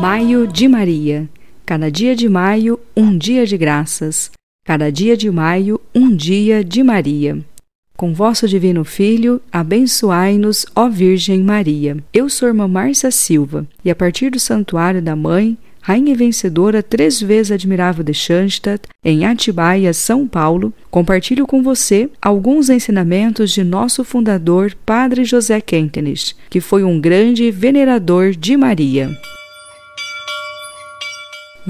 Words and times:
Maio 0.00 0.46
de 0.46 0.68
Maria. 0.68 1.28
Cada 1.66 1.90
dia 1.90 2.14
de 2.14 2.28
maio, 2.28 2.78
um 2.96 3.18
dia 3.18 3.44
de 3.44 3.58
graças. 3.58 4.30
Cada 4.64 4.92
dia 4.92 5.16
de 5.16 5.28
maio, 5.28 5.80
um 5.92 6.14
dia 6.14 6.62
de 6.62 6.84
Maria. 6.84 7.44
Com 7.96 8.14
vosso 8.14 8.46
Divino 8.46 8.84
Filho, 8.84 9.42
abençoai-nos, 9.50 10.64
ó 10.72 10.88
Virgem 10.88 11.42
Maria. 11.42 11.96
Eu 12.12 12.30
sou 12.30 12.46
irmã 12.46 12.68
Márcia 12.68 13.10
Silva 13.10 13.66
e, 13.84 13.90
a 13.90 13.96
partir 13.96 14.30
do 14.30 14.38
Santuário 14.38 15.02
da 15.02 15.16
Mãe, 15.16 15.58
Rainha 15.80 16.14
Vencedora, 16.14 16.80
três 16.80 17.20
vezes 17.20 17.50
admirável 17.50 18.04
de 18.04 18.14
Schanstatt, 18.14 18.82
em 19.04 19.26
Atibaia, 19.26 19.92
São 19.92 20.28
Paulo, 20.28 20.72
compartilho 20.92 21.44
com 21.44 21.60
você 21.60 22.08
alguns 22.22 22.70
ensinamentos 22.70 23.50
de 23.50 23.64
nosso 23.64 24.04
fundador, 24.04 24.76
Padre 24.86 25.24
José 25.24 25.60
Kentenich, 25.60 26.36
que 26.48 26.60
foi 26.60 26.84
um 26.84 27.00
grande 27.00 27.50
venerador 27.50 28.30
de 28.30 28.56
Maria. 28.56 29.10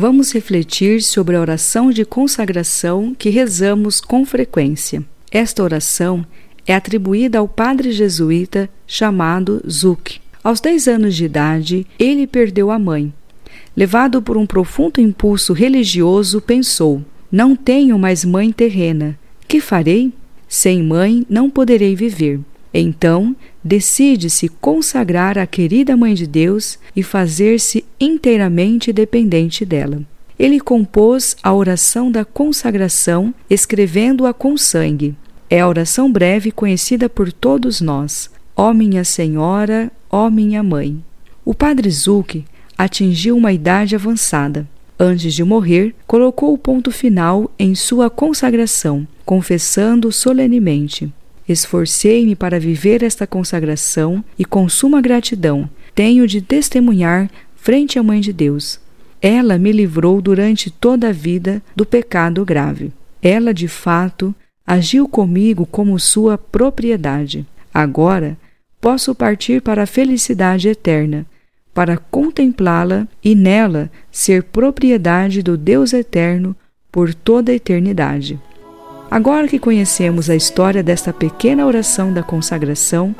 Vamos 0.00 0.30
refletir 0.30 1.02
sobre 1.02 1.34
a 1.34 1.40
oração 1.40 1.90
de 1.90 2.04
consagração 2.04 3.16
que 3.18 3.30
rezamos 3.30 4.00
com 4.00 4.24
frequência. 4.24 5.02
Esta 5.28 5.60
oração 5.60 6.24
é 6.64 6.72
atribuída 6.72 7.40
ao 7.40 7.48
padre 7.48 7.90
jesuíta 7.90 8.70
chamado 8.86 9.60
Zuc. 9.68 10.20
Aos 10.44 10.60
10 10.60 10.86
anos 10.86 11.16
de 11.16 11.24
idade, 11.24 11.84
ele 11.98 12.28
perdeu 12.28 12.70
a 12.70 12.78
mãe. 12.78 13.12
Levado 13.76 14.22
por 14.22 14.36
um 14.36 14.46
profundo 14.46 15.00
impulso 15.00 15.52
religioso, 15.52 16.40
pensou: 16.40 17.02
Não 17.28 17.56
tenho 17.56 17.98
mais 17.98 18.24
mãe 18.24 18.52
terrena. 18.52 19.18
Que 19.48 19.60
farei? 19.60 20.12
Sem 20.46 20.80
mãe 20.80 21.26
não 21.28 21.50
poderei 21.50 21.96
viver. 21.96 22.38
Então, 22.72 23.34
decide-se 23.64 24.48
consagrar 24.48 25.38
à 25.38 25.46
querida 25.46 25.96
Mãe 25.96 26.14
de 26.14 26.26
Deus 26.26 26.78
e 26.94 27.02
fazer-se 27.02 27.84
inteiramente 28.00 28.92
dependente 28.92 29.64
dela. 29.64 30.02
Ele 30.38 30.60
compôs 30.60 31.36
a 31.42 31.52
oração 31.52 32.12
da 32.12 32.24
consagração, 32.24 33.34
escrevendo-a 33.50 34.32
com 34.32 34.56
sangue. 34.56 35.16
É 35.50 35.60
a 35.60 35.68
oração 35.68 36.12
breve 36.12 36.52
conhecida 36.52 37.08
por 37.08 37.32
todos 37.32 37.80
nós: 37.80 38.30
Ó 38.54 38.72
minha 38.72 39.02
Senhora, 39.02 39.90
ó 40.10 40.30
minha 40.30 40.62
Mãe. 40.62 41.02
O 41.44 41.54
padre 41.54 41.90
Zuc 41.90 42.44
atingiu 42.76 43.36
uma 43.36 43.52
idade 43.52 43.96
avançada. 43.96 44.68
Antes 45.00 45.32
de 45.32 45.42
morrer, 45.42 45.94
colocou 46.06 46.52
o 46.52 46.58
ponto 46.58 46.90
final 46.90 47.50
em 47.58 47.74
sua 47.74 48.10
consagração, 48.10 49.06
confessando 49.24 50.12
solenemente: 50.12 51.12
Esforcei-me 51.48 52.36
para 52.36 52.60
viver 52.60 53.02
esta 53.02 53.26
consagração 53.26 54.22
e, 54.38 54.44
com 54.44 54.68
suma 54.68 55.00
gratidão, 55.00 55.68
tenho 55.94 56.26
de 56.26 56.42
testemunhar 56.42 57.30
frente 57.56 57.98
à 57.98 58.02
Mãe 58.02 58.20
de 58.20 58.32
Deus. 58.32 58.78
Ela 59.20 59.58
me 59.58 59.72
livrou 59.72 60.20
durante 60.20 60.70
toda 60.70 61.08
a 61.08 61.12
vida 61.12 61.62
do 61.74 61.86
pecado 61.86 62.44
grave. 62.44 62.92
Ela, 63.22 63.54
de 63.54 63.66
fato, 63.66 64.34
agiu 64.66 65.08
comigo 65.08 65.64
como 65.64 65.98
sua 65.98 66.36
propriedade. 66.36 67.46
Agora 67.72 68.36
posso 68.80 69.14
partir 69.14 69.62
para 69.62 69.84
a 69.84 69.86
felicidade 69.86 70.68
eterna, 70.68 71.26
para 71.72 71.96
contemplá-la 71.96 73.08
e 73.24 73.34
nela 73.34 73.90
ser 74.12 74.42
propriedade 74.44 75.42
do 75.42 75.56
Deus 75.56 75.92
eterno 75.92 76.54
por 76.92 77.14
toda 77.14 77.50
a 77.50 77.54
eternidade. 77.54 78.38
Agora 79.10 79.48
que 79.48 79.58
conhecemos 79.58 80.28
a 80.28 80.36
história 80.36 80.82
desta 80.82 81.14
pequena 81.14 81.66
oração 81.66 82.12
da 82.12 82.22
consagração, 82.22 83.14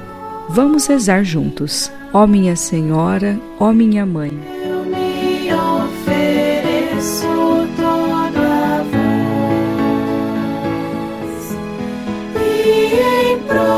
vamos 0.49 0.87
rezar 0.87 1.25
juntos. 1.25 1.91
Ó 2.13 2.27
minha 2.27 2.57
Senhora, 2.57 3.41
ó 3.59 3.73
minha 3.73 4.05
Mãe. 4.05 4.31
Eu 4.63 4.85
me 4.85 5.51
ofereço 5.55 7.27
a 7.27 8.29
e 12.37 13.33
em 13.33 13.39
prova 13.41 13.78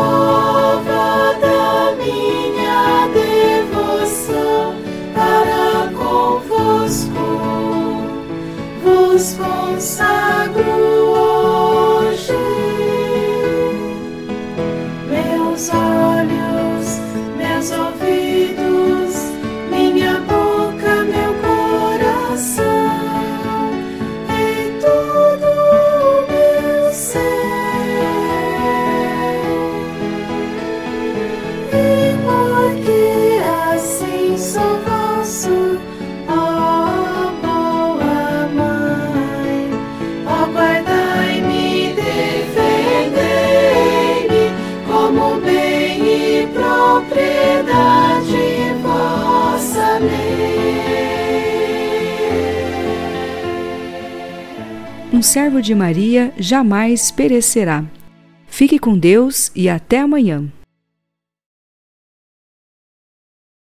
Um 55.20 55.22
servo 55.22 55.60
de 55.60 55.74
Maria 55.74 56.32
jamais 56.38 57.10
perecerá. 57.10 57.84
Fique 58.46 58.78
com 58.78 58.96
Deus 58.96 59.52
e 59.54 59.68
até 59.68 59.98
amanhã. 59.98 60.50